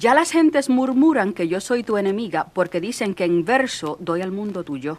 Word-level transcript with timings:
Ya 0.00 0.14
las 0.14 0.30
gentes 0.30 0.70
murmuran 0.70 1.34
que 1.34 1.46
yo 1.46 1.60
soy 1.60 1.82
tu 1.82 1.98
enemiga 1.98 2.46
porque 2.54 2.80
dicen 2.80 3.14
que 3.14 3.24
en 3.24 3.44
verso 3.44 3.98
doy 4.00 4.22
al 4.22 4.32
mundo 4.32 4.64
tuyo. 4.64 4.96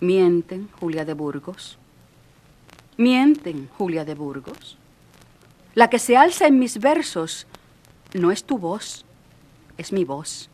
Mienten, 0.00 0.68
Julia 0.78 1.06
de 1.06 1.14
Burgos. 1.14 1.78
Mienten, 2.98 3.70
Julia 3.78 4.04
de 4.04 4.14
Burgos. 4.14 4.76
La 5.74 5.88
que 5.88 5.98
se 5.98 6.14
alza 6.14 6.46
en 6.46 6.58
mis 6.58 6.78
versos 6.78 7.46
no 8.12 8.32
es 8.32 8.44
tu 8.44 8.58
voz, 8.58 9.06
es 9.78 9.94
mi 9.94 10.04
voz. 10.04 10.50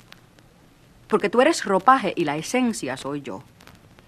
Porque 1.09 1.29
tú 1.29 1.41
eres 1.41 1.65
ropaje 1.65 2.13
y 2.15 2.25
la 2.25 2.37
esencia 2.37 2.97
soy 2.97 3.23
yo. 3.23 3.43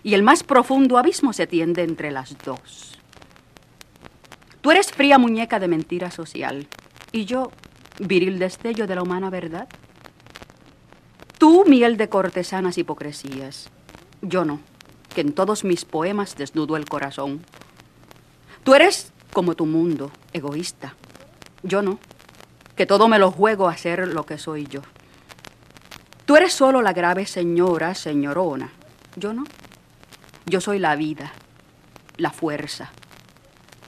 Y 0.04 0.14
el 0.14 0.22
más 0.22 0.44
profundo 0.44 0.96
abismo 0.96 1.32
se 1.32 1.48
tiende 1.48 1.82
entre 1.82 2.12
las 2.12 2.38
dos. 2.38 3.00
Tú 4.60 4.70
eres 4.70 4.92
fría 4.92 5.18
muñeca 5.18 5.58
de 5.58 5.66
mentira 5.66 6.12
social 6.12 6.68
y 7.10 7.24
yo 7.24 7.50
viril 7.98 8.38
destello 8.38 8.86
de 8.86 8.94
la 8.94 9.02
humana 9.02 9.30
verdad. 9.30 9.68
Tú 11.38 11.64
miel 11.66 11.96
de 11.96 12.08
cortesanas 12.08 12.78
hipocresías, 12.78 13.70
yo 14.22 14.44
no, 14.44 14.60
que 15.14 15.20
en 15.20 15.32
todos 15.32 15.64
mis 15.64 15.84
poemas 15.84 16.36
desnudo 16.36 16.76
el 16.76 16.86
corazón. 16.86 17.44
Tú 18.64 18.74
eres 18.74 19.12
como 19.32 19.54
tu 19.54 19.66
mundo, 19.66 20.10
egoísta, 20.32 20.94
yo 21.62 21.82
no, 21.82 21.98
que 22.74 22.86
todo 22.86 23.08
me 23.08 23.18
lo 23.18 23.30
juego 23.30 23.68
a 23.68 23.76
ser 23.76 24.08
lo 24.08 24.24
que 24.24 24.38
soy 24.38 24.66
yo. 24.66 24.82
Tú 26.24 26.36
eres 26.36 26.52
solo 26.52 26.82
la 26.82 26.92
grave 26.92 27.24
señora, 27.26 27.94
señorona, 27.94 28.72
yo 29.14 29.32
no. 29.32 29.44
Yo 30.44 30.60
soy 30.60 30.78
la 30.78 30.96
vida, 30.96 31.32
la 32.16 32.30
fuerza, 32.30 32.90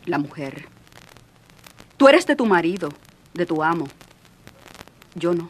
la 0.05 0.19
mujer. 0.19 0.69
Tú 1.97 2.09
eres 2.09 2.27
de 2.27 2.37
tu 2.37 2.47
marido, 2.47 2.91
de 3.35 3.47
tu 3.47 3.63
amo. 3.63 3.87
Yo 5.19 5.35
no. 5.35 5.49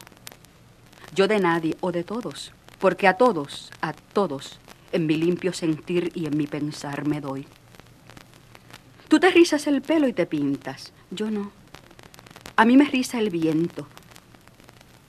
Yo 1.15 1.29
de 1.29 1.41
nadie 1.41 1.77
o 1.81 1.93
de 1.93 2.05
todos, 2.05 2.53
porque 2.79 3.07
a 3.07 3.15
todos, 3.15 3.71
a 3.83 3.93
todos, 3.93 4.61
en 4.93 5.07
mi 5.07 5.17
limpio 5.17 5.53
sentir 5.53 6.11
y 6.15 6.27
en 6.27 6.37
mi 6.37 6.47
pensar 6.47 7.07
me 7.07 7.21
doy. 7.21 7.47
Tú 9.09 9.21
te 9.21 9.31
rizas 9.31 9.67
el 9.67 9.83
pelo 9.83 10.09
y 10.09 10.13
te 10.13 10.27
pintas, 10.27 10.93
yo 11.11 11.31
no. 11.31 11.51
A 12.57 12.65
mí 12.65 12.77
me 12.77 12.87
riza 12.87 13.19
el 13.19 13.31
viento, 13.31 13.87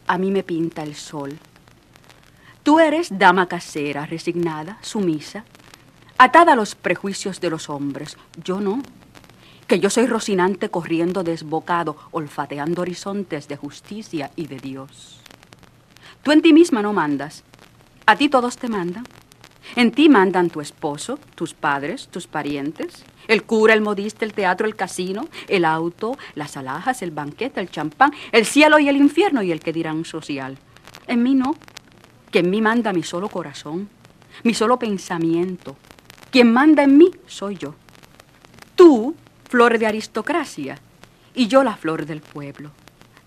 a 0.08 0.18
mí 0.18 0.32
me 0.32 0.44
pinta 0.44 0.84
el 0.84 0.96
sol. 0.96 1.38
Tú 2.64 2.80
eres 2.80 3.18
dama 3.18 3.48
casera, 3.48 4.06
resignada, 4.06 4.78
sumisa, 4.82 5.46
atada 6.18 6.54
a 6.54 6.56
los 6.56 6.76
prejuicios 6.76 7.40
de 7.40 7.50
los 7.50 7.70
hombres, 7.70 8.18
yo 8.44 8.60
no 8.60 8.84
que 9.70 9.80
yo 9.80 9.92
soy 9.92 10.08
Rocinante 10.08 10.70
corriendo 10.70 11.24
desbocado, 11.24 11.96
olfateando 12.10 12.82
horizontes 12.82 13.48
de 13.48 13.56
justicia 13.56 14.32
y 14.36 14.48
de 14.48 14.58
Dios. 14.58 15.20
Tú 16.24 16.32
en 16.32 16.42
ti 16.42 16.54
misma 16.54 16.82
no 16.82 16.92
mandas, 16.92 17.44
a 18.08 18.16
ti 18.16 18.30
todos 18.30 18.58
te 18.58 18.68
mandan. 18.68 19.06
En 19.76 19.92
ti 19.92 20.10
mandan 20.10 20.50
tu 20.50 20.60
esposo, 20.60 21.20
tus 21.36 21.54
padres, 21.54 22.08
tus 22.08 22.26
parientes, 22.26 23.06
el 23.28 23.44
cura, 23.44 23.76
el 23.76 23.82
modista, 23.82 24.26
el 24.26 24.34
teatro, 24.34 24.66
el 24.66 24.76
casino, 24.76 25.28
el 25.48 25.64
auto, 25.64 26.18
las 26.34 26.58
alhajas, 26.58 27.04
el 27.04 27.12
banquete, 27.12 27.62
el 27.62 27.70
champán, 27.70 28.12
el 28.32 28.48
cielo 28.48 28.80
y 28.80 28.90
el 28.90 28.98
infierno 28.98 29.44
y 29.44 29.52
el 29.52 29.60
que 29.60 29.72
dirán 29.72 30.04
social. 30.04 30.58
En 31.06 31.22
mí 31.22 31.36
no, 31.36 31.56
que 32.32 32.40
en 32.40 32.50
mí 32.50 32.60
manda 32.60 32.92
mi 32.92 33.04
solo 33.04 33.30
corazón, 33.30 33.88
mi 34.42 34.56
solo 34.56 34.80
pensamiento. 34.80 35.78
Quien 36.32 36.52
manda 36.52 36.82
en 36.82 36.98
mí 36.98 37.12
soy 37.28 37.56
yo. 37.56 37.76
Tú 38.76 39.16
flor 39.50 39.80
de 39.80 39.88
aristocracia, 39.88 40.78
y 41.34 41.48
yo 41.48 41.64
la 41.64 41.76
flor 41.76 42.06
del 42.06 42.22
pueblo. 42.22 42.72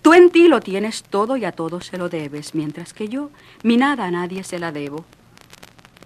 Tú 0.03 0.15
en 0.15 0.31
ti 0.31 0.49
lo 0.49 0.60
tienes 0.60 1.03
todo 1.03 1.37
y 1.37 1.44
a 1.44 1.53
todos 1.53 1.87
se 1.87 1.99
lo 1.99 2.09
debes, 2.09 2.55
mientras 2.55 2.94
que 2.94 3.09
yo 3.09 3.31
mi 3.62 3.77
nada 3.77 4.06
a 4.06 4.10
nadie 4.10 4.44
se 4.44 4.59
la 4.59 4.72
debo. 4.72 5.05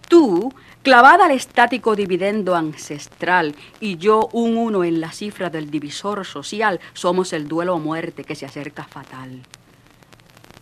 Tú, 0.09 0.54
clavada 0.82 1.27
al 1.27 1.32
estático 1.32 1.94
dividendo 1.94 2.56
ancestral, 2.56 3.54
y 3.78 3.99
yo 3.99 4.28
un 4.32 4.56
uno 4.56 4.84
en 4.84 5.00
la 5.00 5.12
cifra 5.12 5.50
del 5.50 5.71
divisor 5.71 6.25
social, 6.25 6.81
somos 6.94 7.33
el 7.34 7.47
duelo 7.47 7.75
o 7.75 7.78
muerte 7.78 8.25
que 8.25 8.34
se 8.34 8.47
acerca 8.47 8.84
fatal. 8.84 9.43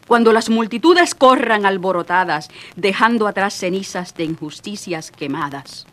Cuando 0.09 0.33
las 0.33 0.51
multitudes 0.51 1.15
corran 1.15 1.65
alborotadas, 1.65 2.51
dejando 2.75 3.29
atrás 3.29 3.55
cenizas 3.55 4.15
de 4.15 4.25
injusticias 4.25 5.11
quemadas, 5.11 5.87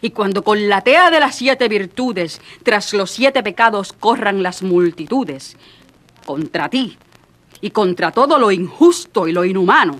y 0.00 0.10
cuando 0.10 0.42
con 0.42 0.68
la 0.68 0.82
tea 0.82 1.10
de 1.10 1.20
las 1.20 1.34
siete 1.36 1.68
virtudes, 1.68 2.40
tras 2.62 2.92
los 2.94 3.10
siete 3.10 3.42
pecados, 3.42 3.92
corran 3.92 4.42
las 4.42 4.62
multitudes, 4.62 5.56
contra 6.24 6.68
ti 6.68 6.96
y 7.60 7.70
contra 7.70 8.12
todo 8.12 8.38
lo 8.38 8.50
injusto 8.50 9.26
y 9.26 9.32
lo 9.32 9.44
inhumano, 9.44 9.98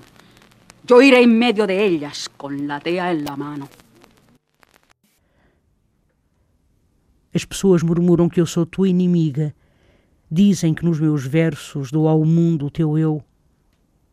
yo 0.87 1.03
iré 1.03 1.23
en 1.23 1.39
medio 1.39 1.67
de 1.67 1.85
ellas 1.85 2.31
con 2.37 2.67
la 2.67 2.81
tea 2.81 3.11
en 3.11 3.25
la 3.25 3.37
mano. 3.37 3.69
As 7.35 7.45
pessoas 7.45 7.83
murmuram 7.83 8.29
que 8.29 8.41
eu 8.41 8.47
sou 8.47 8.65
tua 8.65 8.89
inimiga. 8.89 9.55
Dizem 10.31 10.75
que 10.75 10.85
nos 10.85 10.99
meus 10.99 11.27
versos 11.27 11.91
dou 11.91 12.09
ao 12.09 12.25
mundo 12.25 12.67
o 12.67 12.71
teu 12.71 12.99
eu. 12.99 13.23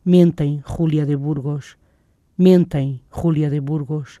Mentem, 0.04 0.62
Julia 0.64 1.04
de 1.06 1.16
Burgos. 1.16 1.76
Mentem, 2.38 3.00
Julia 3.10 3.50
de 3.50 3.60
Burgos. 3.60 4.20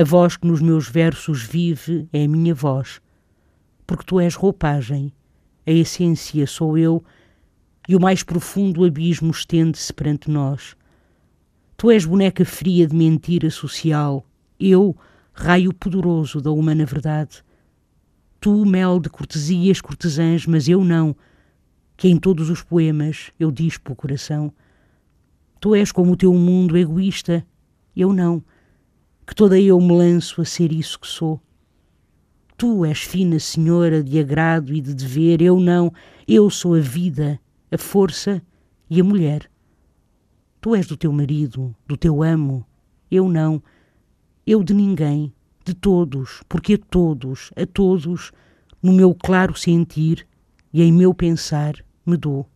A 0.00 0.04
voz 0.04 0.36
que 0.36 0.46
nos 0.46 0.60
meus 0.60 0.88
versos 0.88 1.42
vive 1.42 2.08
é 2.12 2.22
a 2.22 2.28
minha 2.28 2.54
voz, 2.54 3.00
porque 3.84 4.04
tu 4.04 4.20
és 4.20 4.36
roupagem, 4.36 5.12
a 5.66 5.72
essência 5.72 6.46
sou 6.46 6.78
eu, 6.78 7.02
e 7.88 7.96
o 7.96 8.00
mais 8.00 8.22
profundo 8.22 8.84
abismo 8.84 9.32
estende-se 9.32 9.92
perante 9.92 10.30
nós. 10.30 10.76
Tu 11.76 11.90
és 11.90 12.04
boneca 12.04 12.44
fria 12.44 12.86
de 12.86 12.94
mentira 12.94 13.50
social, 13.50 14.24
eu, 14.60 14.96
raio 15.32 15.74
poderoso 15.74 16.40
da 16.40 16.52
humana 16.52 16.86
verdade. 16.86 17.42
Tu, 18.38 18.64
mel 18.64 19.00
de 19.00 19.08
cortesias 19.08 19.80
cortesãs, 19.80 20.46
mas 20.46 20.68
eu 20.68 20.84
não, 20.84 21.16
que 21.96 22.06
em 22.06 22.18
todos 22.18 22.50
os 22.50 22.62
poemas 22.62 23.32
eu 23.36 23.50
dispo 23.50 23.94
o 23.94 23.96
coração. 23.96 24.52
Tu 25.58 25.74
és 25.74 25.90
como 25.90 26.12
o 26.12 26.16
teu 26.16 26.32
mundo 26.34 26.78
egoísta, 26.78 27.44
eu 27.96 28.12
não 28.12 28.44
que 29.28 29.34
toda 29.34 29.60
eu 29.60 29.78
me 29.78 29.94
lanço 29.94 30.40
a 30.40 30.44
ser 30.46 30.72
isso 30.72 30.98
que 30.98 31.06
sou. 31.06 31.38
Tu 32.56 32.82
és 32.86 33.02
fina 33.02 33.38
senhora 33.38 34.02
de 34.02 34.18
agrado 34.18 34.72
e 34.72 34.80
de 34.80 34.94
dever, 34.94 35.42
eu 35.42 35.60
não, 35.60 35.92
eu 36.26 36.48
sou 36.48 36.74
a 36.74 36.80
vida, 36.80 37.38
a 37.70 37.76
força 37.76 38.42
e 38.88 38.98
a 38.98 39.04
mulher. 39.04 39.50
Tu 40.62 40.74
és 40.74 40.86
do 40.86 40.96
teu 40.96 41.12
marido, 41.12 41.76
do 41.86 41.94
teu 41.94 42.22
amo, 42.22 42.66
eu 43.10 43.28
não, 43.28 43.62
eu 44.46 44.64
de 44.64 44.72
ninguém, 44.72 45.30
de 45.62 45.74
todos, 45.74 46.42
porque 46.48 46.72
a 46.74 46.78
todos, 46.78 47.52
a 47.54 47.66
todos, 47.66 48.32
no 48.82 48.94
meu 48.94 49.14
claro 49.14 49.54
sentir 49.54 50.26
e 50.72 50.82
em 50.82 50.90
meu 50.90 51.12
pensar, 51.12 51.74
me 52.06 52.16
dou. 52.16 52.48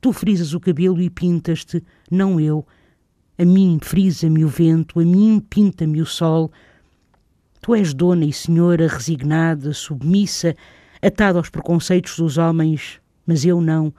Tu 0.00 0.12
frisas 0.12 0.54
o 0.54 0.60
cabelo 0.60 1.02
e 1.02 1.10
pintas-te, 1.10 1.82
não 2.08 2.38
eu, 2.38 2.64
a 3.40 3.44
mim 3.44 3.78
frisa-me 3.80 4.44
o 4.44 4.48
vento, 4.48 5.00
a 5.00 5.02
mim 5.02 5.40
pinta-me 5.40 6.02
o 6.02 6.04
sol. 6.04 6.52
Tu 7.62 7.74
és 7.74 7.94
dona 7.94 8.26
e 8.26 8.32
senhora 8.34 8.86
resignada, 8.86 9.72
submissa, 9.72 10.54
atada 11.00 11.38
aos 11.38 11.48
preconceitos 11.48 12.18
dos 12.18 12.36
homens, 12.36 13.00
mas 13.24 13.42
eu 13.46 13.58
não. 13.62 13.94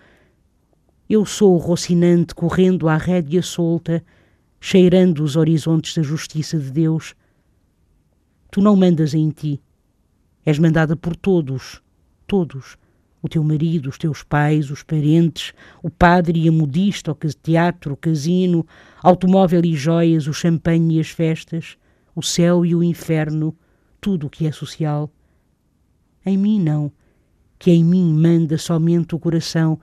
Eu 1.10 1.26
sou 1.26 1.56
o 1.56 1.58
rocinante 1.58 2.36
correndo 2.36 2.88
à 2.88 2.98
rédea 2.98 3.42
solta, 3.42 4.04
cheirando 4.60 5.24
os 5.24 5.36
horizontes 5.36 5.96
da 5.96 6.04
justiça 6.04 6.60
de 6.60 6.70
Deus. 6.70 7.16
Tu 8.52 8.62
não 8.62 8.76
mandas 8.76 9.16
em 9.16 9.32
ti. 9.32 9.60
És 10.46 10.60
mandada 10.60 10.96
por 10.96 11.16
todos, 11.16 11.82
todos, 12.28 12.78
o 13.22 13.30
teu 13.30 13.44
marido, 13.44 13.90
os 13.90 13.98
teus 13.98 14.24
pais, 14.24 14.72
os 14.72 14.82
parentes, 14.82 15.54
o 15.84 15.90
padre 15.90 16.40
e 16.40 16.50
a 16.50 16.52
modista, 16.52 17.12
o 17.12 17.16
teatro, 17.16 17.94
o 17.94 17.98
casino, 17.98 18.66
automóvel 19.02 19.64
e 19.64 19.76
joias, 19.76 20.28
o 20.28 20.34
champanhe 20.34 20.98
e 20.98 21.00
as 21.00 21.10
festas, 21.10 21.78
o 22.16 22.24
céu 22.24 22.66
e 22.66 22.74
o 22.74 22.84
inferno, 22.84 23.56
tudo 24.00 24.28
o 24.28 24.30
que 24.30 24.48
é 24.48 24.52
social. 24.52 25.10
Em 26.26 26.36
mim 26.38 26.60
não, 26.60 26.92
que 27.60 27.70
em 27.70 27.84
mim 27.84 28.12
manda 28.12 28.58
somente 28.58 29.14
o 29.14 29.20
coração, 29.20 29.80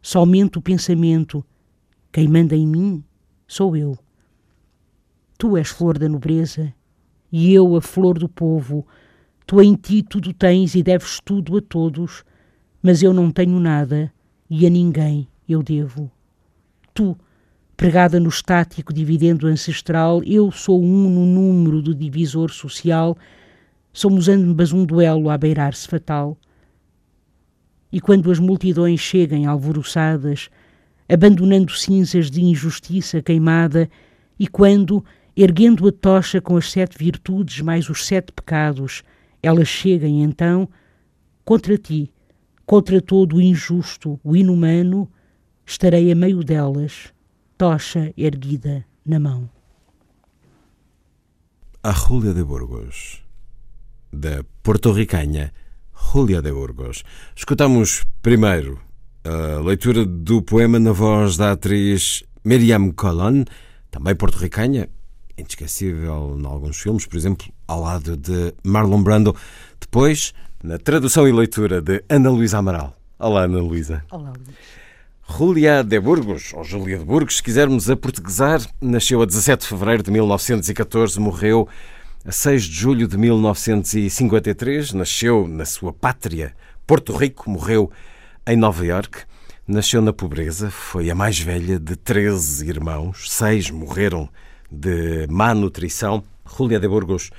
somente 0.00 0.58
o 0.58 0.62
pensamento. 0.62 1.44
Quem 2.10 2.26
manda 2.26 2.56
em 2.56 2.66
mim 2.66 3.04
sou 3.46 3.76
eu. 3.76 3.96
Tu 5.36 5.56
és 5.56 5.68
flor 5.68 5.98
da 5.98 6.08
nobreza 6.08 6.72
e 7.30 7.52
eu 7.52 7.76
a 7.76 7.80
flor 7.82 8.18
do 8.18 8.28
povo. 8.28 8.86
Tu 9.46 9.60
em 9.60 9.74
ti 9.74 10.02
tudo 10.02 10.32
tens 10.32 10.74
e 10.74 10.82
deves 10.82 11.20
tudo 11.22 11.58
a 11.58 11.60
todos 11.60 12.24
mas 12.82 13.02
eu 13.02 13.12
não 13.12 13.30
tenho 13.30 13.58
nada 13.60 14.12
e 14.48 14.66
a 14.66 14.70
ninguém 14.70 15.28
eu 15.48 15.62
devo. 15.62 16.10
Tu, 16.94 17.16
pregada 17.76 18.18
no 18.18 18.28
estático 18.28 18.92
dividendo 18.92 19.46
ancestral, 19.46 20.22
eu 20.24 20.50
sou 20.50 20.82
um 20.82 21.08
no 21.08 21.24
número 21.24 21.80
do 21.80 21.94
divisor 21.94 22.50
social, 22.50 23.16
somos 23.92 24.28
ambas 24.28 24.72
um 24.72 24.84
duelo 24.84 25.30
a 25.30 25.38
beirar-se 25.38 25.86
fatal. 25.88 26.36
E 27.92 28.00
quando 28.00 28.30
as 28.30 28.38
multidões 28.38 29.00
cheguem 29.00 29.46
alvoroçadas, 29.46 30.48
abandonando 31.08 31.72
cinzas 31.72 32.30
de 32.30 32.42
injustiça 32.42 33.20
queimada, 33.20 33.90
e 34.38 34.46
quando, 34.46 35.04
erguendo 35.36 35.86
a 35.88 35.92
tocha 35.92 36.40
com 36.40 36.56
as 36.56 36.70
sete 36.70 36.96
virtudes 36.96 37.60
mais 37.60 37.90
os 37.90 38.06
sete 38.06 38.32
pecados, 38.32 39.02
elas 39.42 39.68
cheguem 39.68 40.22
então 40.22 40.68
contra 41.44 41.76
ti, 41.76 42.12
Contra 42.70 43.02
todo 43.02 43.34
o 43.34 43.40
injusto, 43.40 44.20
o 44.22 44.36
inumano, 44.36 45.10
estarei 45.66 46.12
a 46.12 46.14
meio 46.14 46.44
delas, 46.44 47.12
tocha 47.58 48.14
erguida 48.16 48.86
na 49.04 49.18
mão. 49.18 49.50
A 51.82 51.90
Júlia 51.90 52.32
de 52.32 52.44
Burgos, 52.44 53.24
da 54.12 54.44
porto-ricanha 54.62 55.52
Júlia 56.12 56.40
de 56.40 56.52
Burgos. 56.52 57.02
Escutamos 57.34 58.04
primeiro 58.22 58.80
a 59.24 59.60
leitura 59.60 60.06
do 60.06 60.40
poema 60.40 60.78
na 60.78 60.92
voz 60.92 61.36
da 61.36 61.50
atriz 61.50 62.22
Miriam 62.44 62.92
Colon, 62.92 63.46
também 63.90 64.14
porto-ricanha, 64.14 64.88
inesquecível 65.36 66.38
em 66.38 66.46
alguns 66.46 66.76
filmes, 66.80 67.04
por 67.04 67.16
exemplo, 67.16 67.52
ao 67.66 67.80
lado 67.80 68.16
de 68.16 68.54
Marlon 68.62 69.02
Brando. 69.02 69.34
Depois, 69.80 70.32
na 70.62 70.78
tradução 70.78 71.26
e 71.26 71.32
leitura 71.32 71.80
de 71.80 72.04
Ana 72.06 72.30
Luísa 72.30 72.58
Amaral. 72.58 72.94
Olá, 73.18 73.44
Ana 73.44 73.60
Luísa. 73.60 74.04
Olá, 74.10 74.30
Luís. 74.30 74.56
Julia 75.38 75.82
de 75.82 75.98
Burgos, 75.98 76.52
ou 76.52 76.62
Júlia 76.62 76.98
de 76.98 77.04
Burgos, 77.04 77.36
se 77.36 77.42
quisermos 77.42 77.88
aportuguesar, 77.88 78.60
nasceu 78.80 79.22
a 79.22 79.26
17 79.26 79.62
de 79.62 79.68
fevereiro 79.68 80.02
de 80.02 80.10
1914, 80.10 81.18
morreu 81.18 81.66
a 82.26 82.32
6 82.32 82.64
de 82.64 82.74
julho 82.74 83.08
de 83.08 83.16
1953, 83.16 84.92
nasceu 84.92 85.48
na 85.48 85.64
sua 85.64 85.92
pátria, 85.94 86.52
Porto 86.86 87.16
Rico, 87.16 87.48
morreu 87.48 87.90
em 88.46 88.56
Nova 88.56 88.84
York, 88.84 89.20
nasceu 89.66 90.02
na 90.02 90.12
pobreza, 90.12 90.70
foi 90.70 91.10
a 91.10 91.14
mais 91.14 91.38
velha 91.38 91.78
de 91.78 91.96
13 91.96 92.68
irmãos, 92.68 93.30
seis 93.30 93.70
morreram 93.70 94.28
de 94.70 95.26
má 95.28 95.54
nutrição. 95.54 96.22
Julia 96.58 96.80
de 96.80 96.88
Burgos, 96.88 97.30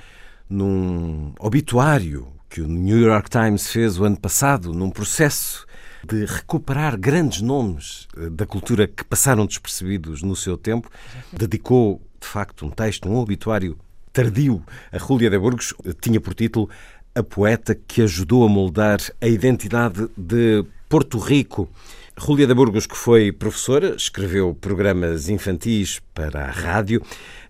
num 0.48 1.34
obituário 1.38 2.31
que 2.52 2.60
o 2.60 2.68
New 2.68 3.00
York 3.00 3.30
Times 3.30 3.68
fez 3.68 3.98
o 3.98 4.04
ano 4.04 4.20
passado, 4.20 4.74
num 4.74 4.90
processo 4.90 5.66
de 6.06 6.26
recuperar 6.26 6.98
grandes 6.98 7.40
nomes 7.40 8.06
eh, 8.14 8.28
da 8.28 8.44
cultura 8.44 8.86
que 8.86 9.02
passaram 9.02 9.46
despercebidos 9.46 10.22
no 10.22 10.36
seu 10.36 10.58
tempo, 10.58 10.90
dedicou, 11.32 12.02
de 12.20 12.26
facto, 12.28 12.66
um 12.66 12.70
texto, 12.70 13.08
um 13.08 13.16
obituário 13.16 13.78
tardio 14.12 14.62
a 14.92 14.98
Julia 14.98 15.30
de 15.30 15.38
Burgos, 15.38 15.72
tinha 16.02 16.20
por 16.20 16.34
título 16.34 16.68
A 17.14 17.22
Poeta 17.22 17.74
que 17.74 18.02
ajudou 18.02 18.44
a 18.44 18.48
moldar 18.50 19.00
a 19.18 19.26
identidade 19.26 20.06
de 20.14 20.62
Porto 20.90 21.18
Rico. 21.18 21.70
Julia 22.18 22.46
de 22.46 22.52
Burgos, 22.52 22.86
que 22.86 22.98
foi 22.98 23.32
professora, 23.32 23.94
escreveu 23.96 24.54
programas 24.54 25.30
infantis 25.30 26.02
para 26.12 26.44
a 26.44 26.50
rádio. 26.50 27.00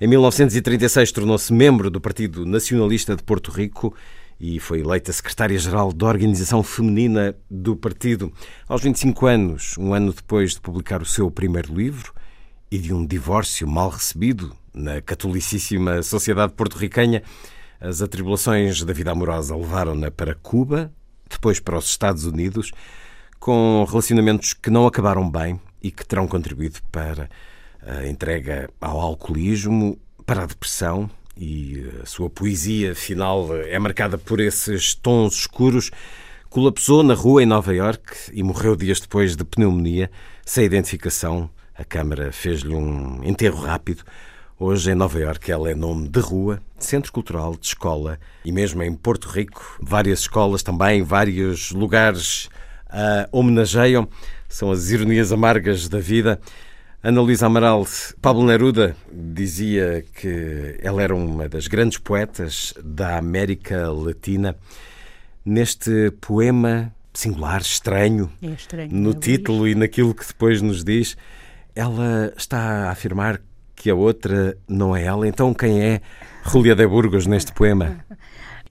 Em 0.01 0.07
1936 0.07 1.11
tornou-se 1.11 1.53
membro 1.53 1.91
do 1.91 2.01
Partido 2.01 2.47
Nacionalista 2.47 3.17
de 3.17 3.25
Porto 3.25 3.51
Rico 3.51 3.93
e 4.43 4.59
foi 4.59 4.81
eleita 4.81 5.13
secretária-geral 5.13 5.93
da 5.93 6.05
Organização 6.05 6.65
Feminina 6.65 7.33
do 7.49 7.77
Partido. 7.77 8.33
Aos 8.69 8.83
25 8.83 9.27
anos, 9.27 9.79
um 9.79 9.95
ano 9.95 10.13
depois 10.13 10.55
de 10.55 10.61
publicar 10.61 11.01
o 11.01 11.07
seu 11.07 11.31
primeiro 11.31 11.73
livro 11.73 12.13
e 12.69 12.77
de 12.77 12.93
um 12.93 13.07
divórcio 13.07 13.69
mal 13.69 13.89
recebido 13.89 14.53
na 14.75 15.01
catolicíssima 15.01 16.03
sociedade 16.03 16.55
porto-ricanha, 16.55 17.23
as 17.81 18.03
atribulações 18.03 18.83
da 18.83 18.93
vida 18.93 19.13
amorosa 19.13 19.55
levaram-na 19.55 20.11
para 20.11 20.35
Cuba, 20.35 20.93
depois 21.31 21.61
para 21.61 21.79
os 21.79 21.85
Estados 21.85 22.25
Unidos, 22.25 22.73
com 23.39 23.87
relacionamentos 23.89 24.55
que 24.55 24.71
não 24.71 24.89
acabaram 24.89 25.31
bem 25.31 25.61
e 25.81 25.93
que 25.93 26.05
terão 26.05 26.27
contribuído 26.27 26.81
para 26.91 27.31
a 27.81 28.09
entrega 28.09 28.69
ao 28.81 28.99
alcoolismo, 29.01 29.97
para 30.27 30.43
a 30.43 30.47
depressão 30.47 31.09
e 31.37 31.85
a 32.03 32.07
sua 32.07 32.29
poesia 32.29 32.95
final 32.95 33.57
é 33.57 33.79
marcada 33.79 34.19
por 34.19 34.41
esses 34.41 34.95
tons 34.95 35.35
escuros. 35.35 35.91
Colapsou 36.51 37.03
na 37.03 37.15
rua 37.15 37.43
em 37.43 37.47
Nova 37.47 37.75
York 37.75 38.31
e 38.33 38.43
morreu 38.43 38.77
dias 38.77 39.01
depois 39.01 39.35
de 39.35 39.45
pneumonia, 39.45 40.11
sem 40.45 40.65
identificação. 40.65 41.49
A 41.75 41.85
Câmara 41.85 42.31
fez-lhe 42.31 42.75
um 42.75 43.21
enterro 43.25 43.61
rápido. 43.61 44.05
Hoje, 44.59 44.93
em 44.93 44.95
Nova 44.95 45.19
York, 45.19 45.51
ela 45.51 45.71
é 45.71 45.75
nome 45.75 46.09
de 46.09 46.21
rua, 46.21 46.63
de 46.79 46.85
centro 46.85 47.11
cultural, 47.11 47.57
de 47.57 47.67
escola 47.67 48.19
e 48.45 48.53
mesmo 48.53 48.83
em 48.83 48.95
Porto 48.95 49.29
Rico, 49.29 49.79
várias 49.81 50.21
escolas 50.21 50.63
também, 50.63 51.03
vários 51.03 51.73
lugares 51.73 52.49
a 52.93 53.27
homenageiam. 53.33 54.07
São 54.49 54.71
as 54.71 54.91
ironias 54.91 55.33
amargas 55.33 55.89
da 55.89 55.99
vida. 55.99 56.39
Ana 57.05 57.21
Luísa 57.21 57.47
Amaral, 57.47 57.85
Pablo 58.21 58.45
Neruda 58.45 58.95
dizia 59.13 60.05
que 60.15 60.79
ela 60.81 61.03
era 61.03 61.13
uma 61.13 61.49
das 61.49 61.67
grandes 61.67 61.99
poetas 61.99 62.73
da 62.81 63.19
América 63.19 63.91
Latina. 63.91 64.55
Neste 65.45 66.13
poema 66.21 66.95
singular, 67.13 67.61
estranho, 67.61 68.31
é 68.41 68.47
estranho 68.47 68.93
no 68.93 69.15
título 69.15 69.67
e 69.67 69.75
naquilo 69.75 70.15
que 70.15 70.25
depois 70.25 70.63
nos 70.63 70.85
diz, 70.85 71.17
ela 71.75 72.33
está 72.37 72.87
a 72.87 72.91
afirmar 72.93 73.43
que 73.75 73.91
a 73.91 73.97
outra 73.97 74.57
não 74.69 74.95
é 74.95 75.03
ela. 75.03 75.27
Então 75.27 75.53
quem 75.53 75.83
é 75.83 76.01
Julia 76.53 76.77
de 76.77 76.87
Burgos 76.87 77.27
neste 77.27 77.53
poema? 77.53 78.05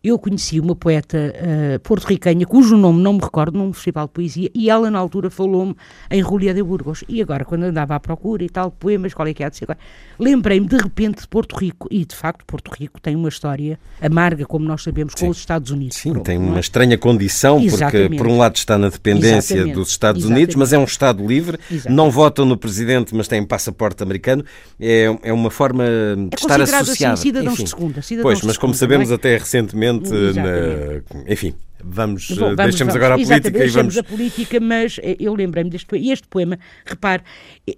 Eu 0.04 0.18
conheci 0.18 0.60
uma 0.60 0.76
poeta 0.76 1.32
uh, 1.36 1.80
porto-ricanha, 1.82 2.44
cujo 2.48 2.76
nome 2.76 3.04
não 3.04 3.14
me 3.14 3.20
recordo, 3.20 3.56
num 3.56 3.72
festival 3.72 4.08
de 4.08 4.14
poesia, 4.14 4.50
e 4.52 4.68
ela 4.68 4.90
na 4.90 4.98
altura 4.98 5.30
falou-me 5.30 5.76
em 6.10 6.24
Julia 6.24 6.56
de 6.56 6.64
Burgos. 6.64 7.04
E 7.08 7.22
agora, 7.22 7.46
quando 7.46 7.66
andava 7.66 7.94
à 7.94 8.00
procura 8.00 8.44
e 8.44 8.50
tal, 8.50 8.72
poemas, 8.72 9.14
qual 9.14 9.28
é 9.28 9.34
que 9.34 9.44
há 9.44 9.50
de 9.50 9.58
ser 9.58 9.66
agora, 9.66 9.78
lembrei-me 10.18 10.66
de 10.68 10.76
repente 10.76 11.22
de 11.22 11.28
Porto 11.28 11.56
Rico. 11.56 11.88
E 11.92 12.04
de 12.04 12.16
facto, 12.16 12.44
Porto 12.46 12.72
Rico 12.72 13.00
tem 13.00 13.16
uma 13.16 13.30
história 13.30 13.80
amarga, 14.02 14.44
como 14.44 14.66
nós 14.66 14.82
sabemos, 14.82 15.14
Sim. 15.16 15.26
com 15.26 15.32
os 15.32 15.38
Estados 15.38 15.70
Unidos. 15.70 15.98
Sim, 15.98 16.14
Pronto, 16.14 16.26
tem 16.26 16.38
uma 16.38 16.58
é? 16.58 16.60
estranha 16.62 16.98
condição, 16.98 17.60
Exatamente. 17.60 18.10
porque 18.10 18.18
por 18.18 18.28
um 18.28 18.40
lado 18.40 18.56
está 18.56 18.80
na 18.80 18.90
dependência 18.90 19.54
Exatamente. 19.54 19.76
dos 19.76 19.90
Estados 19.90 20.22
Exatamente. 20.22 20.40
Unidos, 20.40 20.56
mas 20.56 20.74
é 20.74 20.80
um 20.80 20.84
Estado 20.84 21.28
livre, 21.28 21.60
não 21.88 22.10
votam 22.10 22.44
no 22.44 22.58
presidente, 22.58 23.14
mas 23.14 23.28
têm 23.28 23.46
passaporte 23.46 24.02
americano. 24.02 24.44
É, 24.80 25.16
é 25.22 25.32
uma 25.32 25.52
forma 25.52 25.84
de 25.84 26.24
é 26.24 26.36
estar 26.36 26.60
assim 26.60 26.76
associada. 26.76 27.14
Assim, 27.14 27.22
cidadãos 27.22 27.54
Enfim. 27.54 27.64
de 27.66 27.70
segunda. 27.70 28.02
Cidadãos 28.02 28.24
pois, 28.24 28.44
mas 28.44 28.58
como 28.58 28.74
segunda, 28.74 28.94
sabemos 28.94 29.12
é? 29.12 29.14
até 29.14 29.38
recentemente, 29.38 29.91
na, 30.00 31.32
enfim, 31.32 31.54
Vamos, 31.84 32.30
Bom, 32.30 32.56
vamos 32.56 32.58
deixemos 32.58 32.94
vamos. 32.94 32.96
agora 32.96 33.16
a 33.16 33.26
política 33.26 33.66
e 33.66 33.70
vamos. 33.70 33.98
a 33.98 34.04
política, 34.04 34.60
mas 34.60 35.00
eh, 35.02 35.18
eu 35.20 35.34
lembrei-me 35.34 35.70
deste 35.70 35.88
poema. 35.88 36.06
E 36.06 36.12
este 36.12 36.28
poema, 36.28 36.60
repare, 36.86 37.24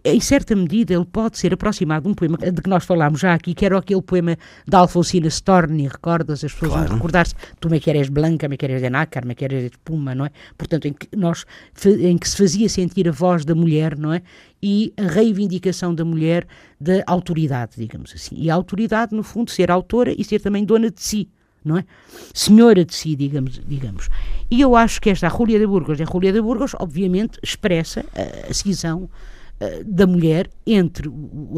em 0.04 0.20
certa 0.20 0.56
medida 0.56 0.94
ele 0.94 1.06
pode 1.06 1.38
ser 1.38 1.54
aproximado 1.54 2.04
de 2.04 2.10
um 2.10 2.14
poema 2.14 2.38
de 2.38 2.62
que 2.62 2.70
nós 2.70 2.84
falámos 2.84 3.20
já 3.20 3.34
aqui, 3.34 3.54
que 3.54 3.66
era 3.66 3.78
aquele 3.78 4.02
poema 4.02 4.38
da 4.68 4.80
Alfonsina 4.80 5.28
Storni, 5.28 5.88
recordas? 5.88 6.44
As 6.44 6.54
pessoas 6.54 6.72
claro. 6.72 6.88
vão 6.88 6.98
recordar-se, 6.98 7.36
tu 7.60 7.70
me 7.70 7.80
queres 7.80 8.10
branca, 8.10 8.48
me 8.48 8.58
queres 8.58 8.82
de 8.82 8.90
nácar, 8.90 9.26
me 9.26 9.36
queres 9.36 9.62
de 9.62 9.68
espuma, 9.68 10.14
não 10.14 10.26
é? 10.26 10.32
Portanto, 10.58 10.88
em 10.88 10.94
que, 10.94 11.08
nós, 11.16 11.46
em 11.86 12.18
que 12.18 12.28
se 12.28 12.38
fazia 12.38 12.68
sentir 12.70 13.08
a 13.08 13.12
voz 13.12 13.46
da 13.46 13.56
mulher, 13.56 13.98
não 13.98 14.14
é? 14.14 14.22
E 14.62 14.94
a 14.98 15.04
reivindicação 15.04 15.94
da 15.94 16.06
mulher 16.06 16.48
da 16.80 17.04
autoridade, 17.08 17.74
digamos 17.78 18.14
assim. 18.14 18.36
E 18.38 18.50
a 18.50 18.54
autoridade, 18.54 19.16
no 19.16 19.24
fundo, 19.24 19.52
ser 19.52 19.70
autora 19.70 20.14
e 20.18 20.24
ser 20.24 20.40
também 20.40 20.64
dona 20.64 20.90
de 20.90 21.02
si 21.02 21.30
não 21.64 21.78
é? 21.78 21.86
Senhora 22.34 22.84
de 22.84 22.94
si, 22.94 23.16
digamos. 23.16 23.60
digamos. 23.66 24.10
E 24.50 24.62
eu 24.62 24.76
acho 24.76 25.02
que 25.02 25.10
esta 25.10 25.30
Julia 25.30 25.60
de 25.60 25.68
Burgos, 25.68 26.00
a 26.00 26.06
Julia 26.06 26.32
de 26.32 26.42
Burgos, 26.42 26.76
obviamente, 26.80 27.40
expressa 27.42 28.06
a, 28.14 28.50
a 28.50 28.54
cisão 28.54 29.04
uh, 29.04 29.84
da 29.86 30.06
mulher 30.06 30.50
entre 30.66 31.10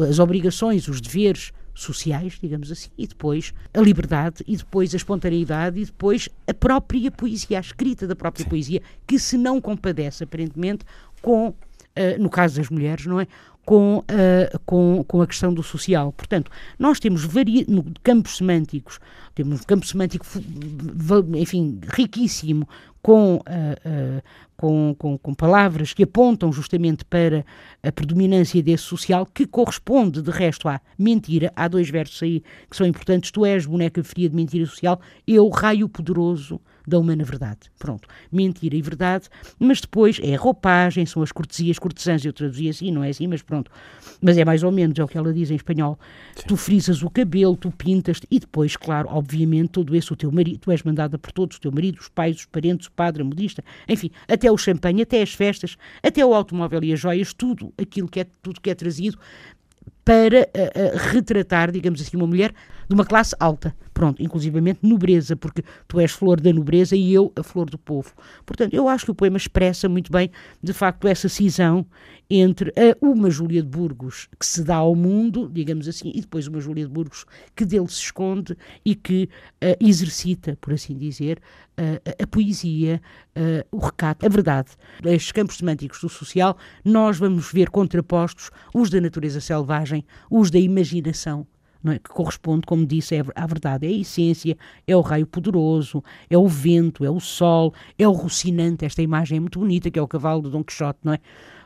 as 0.08 0.18
obrigações, 0.18 0.88
os 0.88 1.00
deveres 1.00 1.52
sociais, 1.74 2.38
digamos 2.40 2.72
assim, 2.72 2.88
e 2.96 3.06
depois 3.06 3.52
a 3.74 3.80
liberdade, 3.80 4.42
e 4.46 4.56
depois 4.56 4.94
a 4.94 4.96
espontaneidade, 4.96 5.78
e 5.78 5.84
depois 5.84 6.28
a 6.46 6.54
própria 6.54 7.10
poesia, 7.10 7.58
a 7.58 7.60
escrita 7.60 8.06
da 8.06 8.16
própria 8.16 8.44
Sim. 8.44 8.48
poesia, 8.48 8.82
que 9.06 9.18
se 9.18 9.36
não 9.36 9.60
compadece, 9.60 10.24
aparentemente, 10.24 10.86
com, 11.20 11.48
uh, 11.48 11.54
no 12.18 12.30
caso 12.30 12.56
das 12.56 12.70
mulheres, 12.70 13.04
não 13.04 13.20
é? 13.20 13.26
Com, 13.66 13.98
uh, 13.98 14.58
com, 14.64 15.04
com 15.08 15.20
a 15.20 15.26
questão 15.26 15.52
do 15.52 15.60
social. 15.60 16.12
Portanto, 16.12 16.52
nós 16.78 17.00
temos 17.00 17.24
vari... 17.24 17.66
no 17.68 17.84
campos 18.00 18.36
semânticos, 18.36 19.00
temos 19.34 19.60
um 19.60 19.64
campo 19.64 19.84
semântico, 19.84 20.24
enfim, 21.34 21.80
riquíssimo, 21.82 22.68
com, 23.06 23.36
uh, 23.36 23.38
uh, 23.38 24.22
com, 24.56 24.94
com, 24.98 25.18
com, 25.18 25.34
palavras 25.34 25.92
que 25.92 26.02
apontam 26.02 26.52
justamente 26.52 27.04
para 27.04 27.44
a 27.80 27.92
predominância 27.92 28.62
desse 28.62 28.82
social, 28.84 29.24
que 29.26 29.46
corresponde, 29.46 30.22
de 30.22 30.30
resto, 30.30 30.68
à 30.68 30.80
mentira. 30.98 31.52
Há 31.54 31.68
dois 31.68 31.90
versos 31.90 32.20
aí 32.22 32.42
que 32.70 32.76
são 32.76 32.86
importantes. 32.86 33.30
Tu 33.30 33.44
és 33.44 33.66
boneca 33.66 34.02
fria 34.02 34.28
de 34.28 34.34
mentira 34.34 34.66
social, 34.66 35.00
eu, 35.26 35.48
raio 35.48 35.88
poderoso 35.88 36.60
da 36.86 36.98
humana 36.98 37.24
verdade. 37.24 37.70
Pronto, 37.78 38.08
mentira 38.30 38.76
e 38.76 38.82
verdade, 38.82 39.28
mas 39.58 39.80
depois 39.80 40.18
é 40.22 40.34
a 40.34 40.38
roupagem, 40.38 41.04
são 41.04 41.22
as 41.22 41.32
cortesias 41.32 41.78
cortesãs, 41.78 42.24
eu 42.24 42.32
traduzi 42.32 42.68
assim, 42.68 42.90
não 42.90 43.02
é 43.02 43.08
assim, 43.08 43.26
mas 43.26 43.42
pronto. 43.42 43.70
Mas 44.20 44.38
é 44.38 44.44
mais 44.44 44.62
ou 44.62 44.70
menos, 44.70 44.98
é 44.98 45.04
o 45.04 45.08
que 45.08 45.18
ela 45.18 45.32
diz 45.32 45.50
em 45.50 45.56
espanhol. 45.56 45.98
Sim. 46.34 46.44
Tu 46.46 46.56
frisas 46.56 47.02
o 47.02 47.10
cabelo, 47.10 47.56
tu 47.56 47.70
pintas-te, 47.70 48.26
e 48.30 48.38
depois, 48.38 48.76
claro, 48.76 49.08
obviamente, 49.10 49.70
todo 49.70 49.94
esse 49.96 50.12
o 50.12 50.16
teu 50.16 50.30
marido, 50.30 50.58
tu 50.60 50.70
és 50.70 50.82
mandada 50.82 51.18
por 51.18 51.32
todos, 51.32 51.56
o 51.56 51.60
teu 51.60 51.72
marido, 51.72 51.98
os 51.98 52.08
pais, 52.08 52.36
os 52.36 52.46
parentes, 52.46 52.86
o 52.86 52.92
padre, 52.92 53.22
a 53.22 53.24
modista, 53.24 53.64
enfim, 53.88 54.10
até 54.28 54.50
o 54.50 54.56
champanhe, 54.56 55.02
até 55.02 55.22
as 55.22 55.34
festas, 55.34 55.76
até 56.02 56.24
o 56.24 56.34
automóvel 56.34 56.84
e 56.84 56.92
as 56.92 57.00
joias, 57.00 57.32
tudo 57.32 57.72
aquilo 57.76 58.08
que 58.08 58.20
é, 58.20 58.26
tudo 58.42 58.60
que 58.60 58.70
é 58.70 58.74
trazido 58.74 59.18
para 60.04 60.42
uh, 60.42 60.42
uh, 60.42 61.12
retratar, 61.12 61.72
digamos 61.72 62.00
assim, 62.00 62.16
uma 62.16 62.28
mulher 62.28 62.54
de 62.88 62.94
uma 62.94 63.04
classe 63.04 63.34
alta. 63.38 63.74
Pronto, 63.92 64.22
inclusivamente 64.22 64.80
nobreza, 64.82 65.34
porque 65.34 65.64
tu 65.88 65.98
és 65.98 66.12
flor 66.12 66.40
da 66.40 66.52
nobreza 66.52 66.94
e 66.94 67.12
eu 67.14 67.32
a 67.34 67.42
flor 67.42 67.70
do 67.70 67.78
povo. 67.78 68.12
Portanto, 68.44 68.74
eu 68.74 68.88
acho 68.88 69.06
que 69.06 69.10
o 69.10 69.14
poema 69.14 69.36
expressa 69.38 69.88
muito 69.88 70.12
bem, 70.12 70.30
de 70.62 70.72
facto, 70.72 71.08
essa 71.08 71.28
cisão 71.28 71.86
entre 72.28 72.70
a, 72.70 72.96
uma 73.04 73.30
Júlia 73.30 73.62
de 73.62 73.68
Burgos 73.68 74.28
que 74.38 74.44
se 74.44 74.62
dá 74.62 74.76
ao 74.76 74.94
mundo, 74.94 75.48
digamos 75.52 75.88
assim, 75.88 76.12
e 76.14 76.20
depois 76.20 76.46
uma 76.46 76.60
Júlia 76.60 76.84
de 76.84 76.92
Burgos 76.92 77.24
que 77.54 77.64
dele 77.64 77.88
se 77.88 78.00
esconde 78.00 78.56
e 78.84 78.94
que 78.94 79.28
uh, 79.64 79.76
exercita, 79.80 80.58
por 80.60 80.72
assim 80.72 80.96
dizer, 80.96 81.40
uh, 81.78 82.22
a 82.22 82.26
poesia, 82.26 83.00
uh, 83.36 83.76
o 83.76 83.78
recato, 83.78 84.26
a 84.26 84.28
verdade. 84.28 84.70
Estes 85.04 85.32
campos 85.32 85.56
semânticos 85.56 86.00
do 86.00 86.08
social, 86.08 86.56
nós 86.84 87.18
vamos 87.18 87.50
ver 87.52 87.70
contrapostos 87.70 88.50
os 88.74 88.90
da 88.90 89.00
natureza 89.00 89.40
selvagem, 89.40 90.04
os 90.30 90.50
da 90.50 90.58
imaginação, 90.58 91.46
é? 91.92 91.98
que 91.98 92.10
corresponde, 92.10 92.66
como 92.66 92.86
disse, 92.86 93.14
é 93.14 93.24
à 93.34 93.46
verdade. 93.46 93.86
É 93.86 93.88
a 93.88 93.92
essência, 93.92 94.56
é 94.86 94.96
o 94.96 95.00
raio 95.00 95.26
poderoso, 95.26 96.02
é 96.28 96.36
o 96.36 96.48
vento, 96.48 97.04
é 97.04 97.10
o 97.10 97.20
sol, 97.20 97.72
é 97.98 98.06
o 98.06 98.12
rocinante. 98.12 98.84
Esta 98.84 99.02
imagem 99.02 99.38
é 99.38 99.40
muito 99.40 99.58
bonita, 99.58 99.90
que 99.90 99.98
é 99.98 100.02
o 100.02 100.08
cavalo 100.08 100.42
de 100.42 100.50
Dom 100.50 100.62
Quixote, 100.62 101.00
não 101.04 101.12
é? 101.12 101.20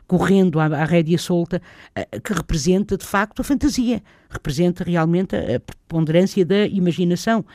correndo 0.07 0.59
à, 0.59 0.65
à 0.65 0.83
rédea 0.83 1.17
solta, 1.17 1.61
eh, 1.95 2.19
que 2.19 2.33
representa 2.33 2.97
de 2.97 3.05
facto 3.05 3.39
a 3.39 3.45
fantasia, 3.45 4.03
representa 4.29 4.83
realmente 4.83 5.33
a, 5.37 5.57
preponderância 5.57 6.45
da 6.45 6.65
imaginação. 6.67 7.45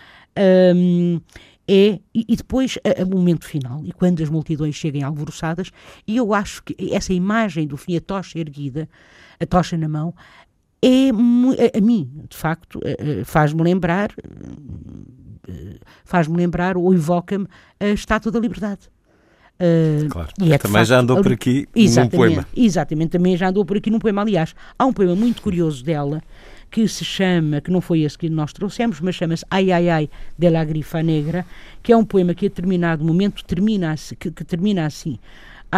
Um, 0.75 1.21
é, 1.69 1.99
e, 2.15 2.37
depois 2.37 2.79
o 3.05 3.07
momento 3.07 3.45
final, 3.45 3.85
e 3.85 3.93
quando 3.93 4.23
as 4.23 4.31
multidões 4.31 4.77
cheguem 4.77 5.03
alvoroçadas, 5.03 5.71
e 6.07 6.17
eu 6.17 6.33
acho 6.33 6.63
que 6.63 6.95
essa 6.95 7.13
imagem 7.13 7.67
do 7.67 7.77
fim, 7.77 7.97
a 7.97 8.01
tocha 8.01 8.39
erguida, 8.39 8.89
a 9.41 9.45
tocha 9.45 9.77
na 9.77 9.89
mão, 9.89 10.15
é 11.59 11.79
a, 11.79 11.81
mim, 11.81 12.11
de 12.29 12.37
facto, 12.37 12.81
eh, 12.85 12.97
eh, 12.99 13.25
faz-me 13.25 13.63
lembrar, 13.63 14.11
faz-me 16.05 16.37
lembrar 16.37 16.77
ou 16.77 16.95
evoca-me 16.95 17.47
a 17.81 17.89
Estátua 17.89 18.31
da 18.31 18.39
Liberdade. 18.39 18.89
Uh, 19.59 20.09
claro. 20.11 20.29
E 20.39 20.53
é, 20.53 20.59
também 20.59 20.75
facto, 20.75 20.89
já 20.89 21.01
andou 21.01 21.23
por 21.23 21.33
aqui 21.33 21.67
num 21.75 22.09
poema. 22.09 22.47
Exatamente, 22.55 23.11
também 23.11 23.37
já 23.37 23.49
andou 23.49 23.65
por 23.65 23.77
aqui 23.77 23.91
num 23.91 23.99
poema. 23.99 24.23
Aliás, 24.23 24.55
há 24.79 24.85
um 24.85 24.93
poema 24.93 25.15
muito 25.15 25.41
curioso 25.41 25.83
dela 25.83 26.23
que 26.71 26.87
se 26.89 27.05
chama, 27.05 27.61
que 27.61 27.71
não 27.71 27.81
foi 27.81 28.01
esse 28.01 28.19
que 28.19 28.29
nós 28.29 28.53
trouxemos, 28.53 29.01
mas 29.01 29.15
chama-se 29.15 29.45
Ai 29.51 29.73
Ai 29.73 29.89
Ai 29.89 30.11
de 30.39 30.51
la 30.51 30.65
Grifa 30.65 31.03
Negra, 31.03 31.47
que 31.83 31.93
é 31.93 31.97
um 31.97 32.05
poema 32.05 32.35
que 32.35 32.47
a 32.47 32.49
determinado 32.49 33.05
momento 33.05 33.43
termina, 33.45 33.95
que, 34.19 34.31
que 34.31 34.45
termina 34.45 34.85
assim. 34.85 35.19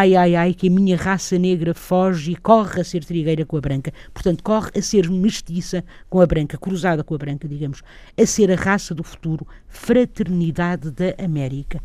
Ai, 0.01 0.15
ai, 0.15 0.37
ai, 0.37 0.55
que 0.55 0.69
a 0.69 0.71
minha 0.71 0.97
raça 0.97 1.37
negra 1.37 1.75
foge 1.75 2.31
e 2.31 2.37
corre 2.37 2.83
a 2.83 2.85
ser 2.85 3.05
trigueira 3.05 3.45
com 3.45 3.57
a 3.57 3.61
branca. 3.61 3.93
Portanto, 4.15 4.45
corre 4.45 4.71
a 4.77 4.81
ser 4.81 5.11
mestiça 5.11 5.85
com 6.09 6.21
a 6.21 6.27
branca, 6.27 6.57
cruzada 6.57 7.03
com 7.03 7.17
a 7.17 7.19
branca, 7.19 7.49
digamos. 7.49 7.83
A 8.17 8.25
ser 8.25 8.49
a 8.53 8.55
raça 8.55 8.95
do 8.95 9.03
futuro, 9.03 9.45
fraternidade 9.67 10.93
da 10.93 11.17
América. 11.21 11.83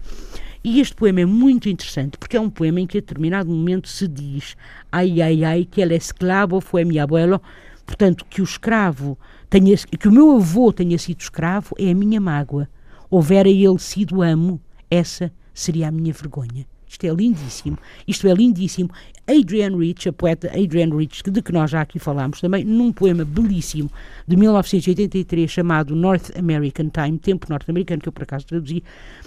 E 0.63 0.79
este 0.79 0.93
poema 0.93 1.21
é 1.21 1.25
muito 1.25 1.67
interessante 1.67 2.15
porque 2.19 2.37
é 2.37 2.39
um 2.39 2.51
poema 2.51 2.81
em 2.81 2.85
que 2.85 2.99
a 2.99 3.01
determinado 3.01 3.49
momento 3.49 3.89
se 3.89 4.07
diz 4.07 4.55
ai, 4.91 5.19
ai, 5.19 5.43
ai, 5.43 5.65
que 5.65 5.81
el 5.81 5.91
esclavo 5.93 6.61
foi 6.61 6.85
mi 6.85 6.99
abuelo, 6.99 7.41
portanto, 7.83 8.27
que 8.29 8.41
o 8.41 8.43
escravo 8.43 9.17
tenha, 9.49 9.75
que 9.75 10.07
o 10.07 10.11
meu 10.11 10.35
avô 10.35 10.71
tenha 10.71 10.99
sido 10.99 11.19
escravo 11.19 11.73
é 11.79 11.89
a 11.89 11.95
minha 11.95 12.21
mágoa. 12.21 12.69
Houvera 13.09 13.49
ele 13.49 13.79
sido 13.79 14.21
amo, 14.21 14.61
essa 14.87 15.33
seria 15.51 15.87
a 15.87 15.91
minha 15.91 16.13
vergonha. 16.13 16.71
Isto 16.93 17.07
é 17.07 17.13
lindíssimo. 17.13 17.77
Isto 18.07 18.27
é 18.27 18.33
lindíssimo. 18.35 18.91
Adrienne 19.27 19.75
Rich, 19.77 20.09
a 20.09 20.13
poeta 20.13 20.47
Adrienne 20.49 20.95
Rich, 20.95 21.23
de 21.23 21.41
que 21.41 21.51
nós 21.51 21.71
já 21.71 21.81
aqui 21.81 21.97
falámos 21.97 22.39
também, 22.39 22.63
num 22.63 22.91
poema 22.91 23.25
belíssimo 23.25 23.89
de 24.27 24.35
1983 24.37 25.49
chamado 25.49 25.95
North 25.95 26.29
American 26.37 26.89
Time, 26.89 27.17
Tempo 27.17 27.47
Norte-Americano, 27.49 27.99
que 27.99 28.07
eu 28.09 28.13
por 28.13 28.23
acaso 28.23 28.45
traduzi, 28.45 28.83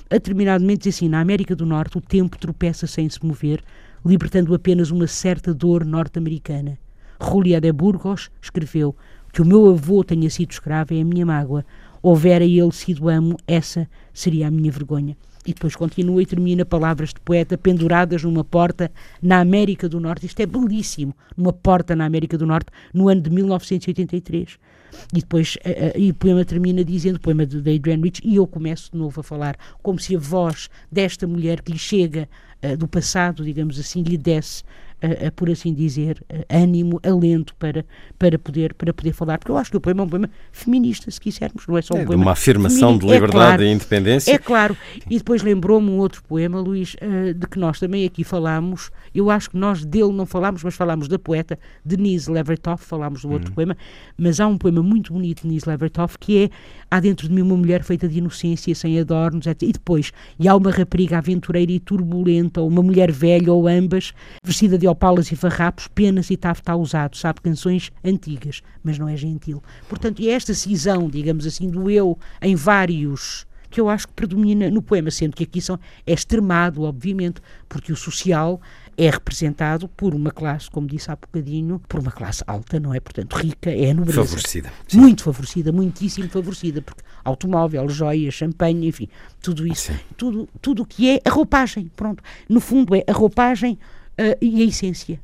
a 0.08 0.14
determinado 0.14 0.62
momento 0.62 0.82
diz 0.82 0.94
assim: 0.94 1.08
Na 1.08 1.20
América 1.20 1.56
do 1.56 1.66
Norte 1.66 1.99
o 1.99 2.00
tempo 2.00 2.38
tropeça 2.38 2.87
sem 2.87 3.08
se 3.08 3.25
mover, 3.26 3.61
libertando 4.04 4.54
apenas 4.54 4.92
uma 4.92 5.08
certa 5.08 5.52
dor 5.52 5.85
norte-americana. 5.85 6.78
Julia 7.20 7.61
de 7.61 7.73
Burgos 7.73 8.30
escreveu: 8.40 8.94
Que 9.32 9.42
o 9.42 9.44
meu 9.44 9.70
avô 9.70 10.04
tenha 10.04 10.30
sido 10.30 10.52
escravo 10.52 10.94
é 10.94 11.00
a 11.00 11.04
minha 11.04 11.26
mágoa. 11.26 11.64
Houvera 12.09 12.45
ele 12.45 12.71
sido 12.71 13.09
amo, 13.09 13.37
essa 13.49 13.89
seria 14.15 14.47
a 14.47 14.51
minha 14.51 14.71
vergonha. 14.71 15.17
E 15.45 15.53
depois 15.53 15.75
continua 15.75 16.23
e 16.23 16.27
termina 16.27 16.65
palavras 16.65 17.09
de 17.09 17.19
poeta 17.19 17.59
penduradas 17.59 18.23
numa 18.23 18.45
porta 18.45 18.93
na 19.21 19.41
América 19.41 19.89
do 19.89 19.99
Norte. 19.99 20.25
Isto 20.25 20.39
é 20.39 20.47
belíssimo. 20.47 21.13
Numa 21.37 21.53
porta 21.53 21.97
na 21.97 22.05
América 22.05 22.39
do 22.39 22.47
Norte, 22.47 22.71
no 22.95 23.09
ano 23.09 23.23
de 23.23 23.31
1983. 23.31 24.57
E 25.13 25.21
depois 25.21 25.57
uh, 25.57 25.99
uh, 25.99 26.01
e 26.01 26.13
o 26.13 26.15
poema 26.15 26.45
termina 26.45 26.85
dizendo, 26.85 27.17
o 27.17 27.21
poema 27.21 27.45
de 27.45 27.59
Adrienne 27.59 28.05
Rich, 28.05 28.21
e 28.25 28.37
eu 28.37 28.47
começo 28.47 28.93
de 28.93 28.99
novo 28.99 29.21
a 29.21 29.25
falar 29.25 29.57
como 29.83 29.99
se 29.99 30.15
a 30.15 30.19
voz 30.21 30.71
desta 30.91 31.27
mulher 31.27 31.61
que 31.61 31.73
lhe 31.73 31.79
chega 31.79 32.29
uh, 32.63 32.77
do 32.77 32.87
passado, 32.87 33.45
digamos 33.45 33.81
assim, 33.81 34.05
lhe 34.05 34.17
desse 34.17 34.63
a, 35.03 35.29
a, 35.29 35.33
por 35.33 35.50
assim 35.50 35.75
dizer, 35.75 36.23
ânimo, 36.49 37.00
alento 37.03 37.55
para, 37.57 37.85
para, 38.19 38.38
poder, 38.38 38.75
para 38.75 38.93
poder 38.93 39.12
falar. 39.12 39.38
Porque 39.38 39.50
eu 39.50 39.57
acho 39.57 39.71
que 39.71 39.76
o 39.76 39.81
poema 39.81 40.03
é 40.03 40.05
um 40.05 40.09
poema 40.09 40.31
feminista, 40.53 41.11
se 41.11 41.21
quisermos, 41.21 41.67
não 41.67 41.76
é 41.76 41.83
só 41.83 41.95
um 41.95 41.99
é, 41.99 42.05
poema. 42.05 42.23
Uma 42.23 42.33
afirmação 42.33 42.97
de 42.97 43.07
liberdade 43.07 43.29
é 43.29 43.31
claro, 43.31 43.62
e 43.62 43.73
independência. 43.73 44.33
É 44.33 44.38
claro. 44.38 44.76
E 45.09 45.19
depois 45.19 45.43
lembrou-me 45.43 45.91
um 45.91 45.99
outro 45.99 46.23
poema, 46.23 46.61
Luís, 46.61 46.95
uh, 46.95 47.35
de 47.35 47.47
que 47.47 47.59
nós 47.59 47.79
também 47.79 48.05
aqui 48.05 48.25
falámos. 48.25 48.91
Eu 49.15 49.31
acho 49.31 49.50
que 49.50 49.57
nós 49.57 49.85
dele 49.85 50.12
não 50.12 50.26
falámos, 50.26 50.62
mas 50.62 50.75
falámos 50.75 51.09
da 51.09 51.19
poeta 51.19 51.59
Denise 51.85 52.31
Levertov, 52.31 52.81
falámos 52.83 53.23
do 53.23 53.31
outro 53.31 53.49
uhum. 53.49 53.55
poema. 53.55 53.76
Mas 54.17 54.41
há 54.41 54.47
um 54.47 54.57
poema 54.57 54.83
muito 54.83 55.12
bonito 55.12 55.43
de 55.43 55.49
Denise 55.49 55.69
Levertov 55.69 56.17
que 56.19 56.45
é 56.45 56.50
Há 56.88 57.00
dentro 57.00 57.26
de 57.26 57.35
mim 57.35 57.43
uma 57.43 57.57
mulher 57.57 57.83
feita 57.83 58.09
de 58.09 58.19
inocência, 58.19 58.73
sem 58.75 58.99
adornos, 59.00 59.47
etc. 59.47 59.69
E 59.69 59.73
depois, 59.73 60.12
e 60.38 60.47
há 60.47 60.55
uma 60.55 60.71
rapariga 60.71 61.19
aventureira 61.19 61.73
e 61.73 61.81
turbulenta, 61.81 62.61
ou 62.61 62.69
uma 62.69 62.81
mulher 62.81 63.11
velha, 63.11 63.53
ou 63.53 63.67
ambas, 63.67 64.15
vestida 64.45 64.79
de 64.79 64.87
de 64.97 64.99
opalas 64.99 65.31
e 65.31 65.37
farrapos, 65.37 65.87
penas 65.88 66.31
e 66.31 66.37
tafta 66.37 66.75
usado, 66.75 67.17
sabe 67.17 67.41
canções 67.43 67.93
antigas, 68.03 68.62
mas 68.83 68.99
não 68.99 69.09
é 69.09 69.17
gentil. 69.17 69.62
Portanto, 69.88 70.23
é 70.23 70.31
esta 70.31 70.55
cisão, 70.55 71.09
digamos 71.09 71.47
assim, 71.47 71.69
do 71.69 71.91
eu 71.91 72.19
em 72.41 72.55
vários 72.55 73.47
que 73.69 73.81
eu 73.81 73.91
acho 73.91 74.09
que 74.09 74.15
predomina 74.15 74.71
no 74.71 74.81
poema, 74.81 75.11
sendo 75.11 75.37
que 75.37 75.45
aqui 75.45 75.61
são, 75.61 75.79
é 76.07 76.12
extremado, 76.12 76.83
obviamente, 76.83 77.43
porque 77.69 77.93
o 77.93 77.97
social 77.97 78.61
é 78.97 79.11
representado 79.11 79.87
por 79.88 80.15
uma 80.15 80.31
classe, 80.31 80.71
como 80.71 80.87
disse 80.87 81.11
há 81.11 81.17
bocadinho, 81.17 81.79
por 81.87 82.00
uma 82.00 82.11
classe 82.11 82.43
alta, 82.47 82.81
não 82.81 82.95
é? 82.95 83.00
Portanto, 83.00 83.35
rica, 83.35 83.71
é 83.71 83.91
a 83.91 83.95
nobreza. 83.95 84.25
Favorecida. 84.25 84.73
Sim. 84.88 84.99
Muito 84.99 85.25
favorecida, 85.25 85.73
muitíssimo 85.73 86.29
favorecida, 86.31 86.81
porque 86.81 87.03
automóvel, 87.23 87.87
joias, 87.91 88.33
champanhe, 88.33 88.88
enfim, 88.88 89.09
tudo 89.43 89.67
isso, 89.67 89.93
sim. 89.93 89.99
tudo 90.17 90.49
tudo 90.62 90.83
o 90.83 90.87
que 90.87 91.11
é 91.11 91.21
a 91.23 91.31
roupagem, 91.31 91.91
pronto. 91.95 92.23
No 92.49 92.61
fundo 92.61 92.95
é 92.95 93.05
a 93.07 93.12
roupagem 93.12 93.79
uh, 94.20 94.37
e 94.40 94.62
a 94.62 94.64
essência. 94.64 95.20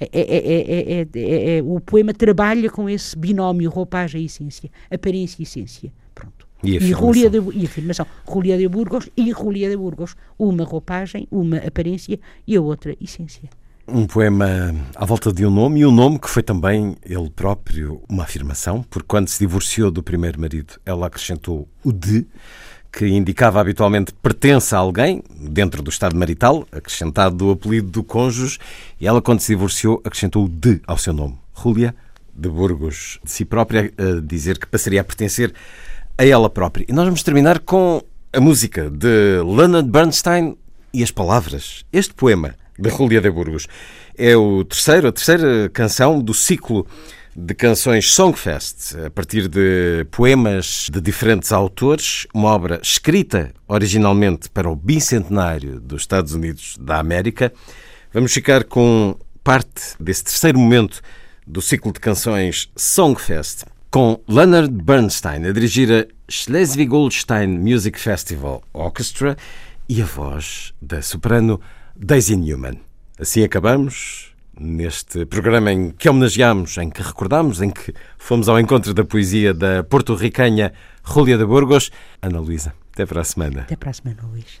É 0.00 0.08
é, 0.12 1.06
é, 1.14 1.58
é, 1.58 1.62
o 1.62 1.80
poema 1.80 2.12
trabalha 2.12 2.68
com 2.68 2.90
esse 2.90 3.16
binómio 3.16 3.70
roupagem 3.70 4.22
e 4.22 4.24
essência, 4.26 4.68
aparência 4.90 5.40
e 5.40 5.44
essência. 5.44 5.92
Pronto. 6.12 6.46
E, 6.62 6.76
e, 6.76 6.80
Julia 6.80 7.30
de, 7.30 7.38
e 7.54 7.64
afirmação. 7.64 8.06
Julia 8.28 8.58
de 8.58 8.68
Burgos 8.68 9.08
e 9.16 9.30
Julia 9.30 9.70
de 9.70 9.76
Burgos. 9.76 10.16
Uma 10.38 10.64
roupagem, 10.64 11.28
uma 11.30 11.58
aparência 11.58 12.18
e 12.46 12.56
a 12.56 12.60
outra 12.60 12.96
essência. 13.00 13.48
Um 13.86 14.06
poema 14.06 14.74
à 14.94 15.04
volta 15.04 15.32
de 15.32 15.44
um 15.44 15.50
nome 15.50 15.80
e 15.80 15.86
um 15.86 15.90
nome 15.90 16.18
que 16.18 16.30
foi 16.30 16.42
também 16.42 16.96
ele 17.04 17.28
próprio 17.30 18.00
uma 18.08 18.22
afirmação, 18.22 18.84
porque 18.88 19.06
quando 19.08 19.28
se 19.28 19.40
divorciou 19.40 19.90
do 19.90 20.02
primeiro 20.02 20.40
marido, 20.40 20.74
ela 20.86 21.08
acrescentou 21.08 21.68
o 21.84 21.92
de, 21.92 22.26
que 22.92 23.06
indicava 23.08 23.58
habitualmente 23.58 24.12
pertença 24.12 24.76
a 24.76 24.80
alguém 24.80 25.22
dentro 25.34 25.82
do 25.82 25.90
estado 25.90 26.14
marital, 26.14 26.68
acrescentado 26.70 27.34
do 27.34 27.50
apelido 27.50 27.90
do 27.90 28.04
cônjuge, 28.04 28.58
e 29.00 29.06
ela, 29.06 29.22
quando 29.22 29.40
se 29.40 29.52
divorciou, 29.52 30.02
acrescentou 30.04 30.44
o 30.44 30.48
de 30.48 30.80
ao 30.86 30.98
seu 30.98 31.14
nome. 31.14 31.38
Júlia 31.56 31.94
de 32.34 32.48
Burgos, 32.48 33.18
de 33.24 33.30
si 33.30 33.44
própria, 33.46 33.92
a 33.96 34.20
dizer 34.20 34.58
que 34.58 34.66
passaria 34.66 35.00
a 35.00 35.04
pertencer 35.04 35.54
a 36.18 36.24
ela 36.24 36.50
própria. 36.50 36.84
E 36.86 36.92
nós 36.92 37.06
vamos 37.06 37.22
terminar 37.22 37.60
com 37.60 38.02
a 38.32 38.40
música 38.40 38.90
de 38.90 39.42
Leonard 39.42 39.88
Bernstein 39.88 40.56
e 40.92 41.02
as 41.02 41.10
palavras. 41.10 41.84
Este 41.92 42.12
poema 42.12 42.54
de 42.78 42.90
Julia 42.90 43.20
de 43.20 43.30
Burgos 43.30 43.66
é 44.16 44.36
o 44.36 44.64
terceiro, 44.64 45.08
a 45.08 45.12
terceira 45.12 45.70
canção 45.70 46.20
do 46.20 46.34
ciclo 46.34 46.86
de 47.34 47.54
canções 47.54 48.12
Songfest, 48.12 48.94
a 49.06 49.10
partir 49.10 49.48
de 49.48 50.06
poemas 50.10 50.88
de 50.92 51.00
diferentes 51.00 51.50
autores, 51.50 52.26
uma 52.34 52.50
obra 52.50 52.78
escrita 52.82 53.52
originalmente 53.66 54.50
para 54.50 54.70
o 54.70 54.76
bicentenário 54.76 55.80
dos 55.80 56.02
Estados 56.02 56.34
Unidos 56.34 56.76
da 56.78 56.98
América. 56.98 57.52
Vamos 58.12 58.32
ficar 58.32 58.64
com 58.64 59.16
parte 59.42 59.94
desse 59.98 60.24
terceiro 60.24 60.58
momento 60.58 61.00
do 61.46 61.62
ciclo 61.62 61.92
de 61.92 62.00
canções 62.00 62.70
Songfest, 62.76 63.64
com 63.90 64.20
Leonard 64.28 64.70
Bernstein 64.70 65.46
a 65.46 65.52
dirigir 65.52 65.90
a 65.90 66.06
Schleswig-Holstein 66.30 67.46
Music 67.46 67.98
Festival 67.98 68.62
Orchestra 68.72 69.36
e 69.88 70.02
a 70.02 70.04
voz 70.04 70.74
da 70.80 71.00
soprano 71.00 71.60
Daisy 71.96 72.36
Newman. 72.36 72.78
Assim 73.18 73.42
acabamos 73.42 74.31
neste 74.58 75.24
programa 75.26 75.72
em 75.72 75.90
que 75.90 76.08
homenageamos, 76.08 76.76
em 76.78 76.90
que 76.90 77.02
recordamos, 77.02 77.60
em 77.60 77.70
que 77.70 77.94
fomos 78.18 78.48
ao 78.48 78.58
encontro 78.58 78.92
da 78.94 79.04
poesia 79.04 79.54
da 79.54 79.82
porto-ricanha 79.82 80.72
Julia 81.04 81.38
de 81.38 81.44
Burgos. 81.44 81.90
Ana 82.20 82.40
Luísa, 82.40 82.74
até 82.92 83.06
para 83.06 83.20
a 83.20 83.24
semana. 83.24 83.62
Até 83.62 83.76
para 83.76 83.90
a 83.90 83.92
semana, 83.92 84.22
Luís. 84.30 84.60